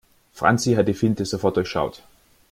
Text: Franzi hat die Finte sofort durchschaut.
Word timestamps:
Franzi 0.33 0.73
hat 0.73 0.87
die 0.87 0.95
Finte 0.95 1.25
sofort 1.25 1.57
durchschaut. 1.57 2.01